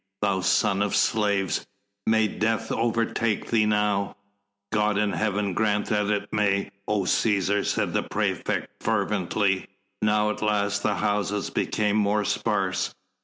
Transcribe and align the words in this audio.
Thou 0.23 0.39
son 0.41 0.81
of 0.81 0.95
slaves, 0.95 1.67
may 2.07 2.27
death 2.27 2.71
overtake 2.71 3.51
thee 3.51 3.67
now..." 3.67 4.15
"God 4.73 4.97
in 4.97 5.11
heaven 5.13 5.53
grant 5.53 5.85
that 5.89 6.07
it 6.09 6.33
may, 6.33 6.71
O 6.87 7.01
Cæsar," 7.01 7.63
said 7.63 7.93
the 7.93 8.01
praefect 8.01 8.81
fervently. 8.81 9.67
Now 10.01 10.31
at 10.31 10.41
last 10.41 10.81
the 10.81 10.95
houses 10.95 11.51
became 11.51 11.97
more 11.97 12.25
sparse. 12.25 12.95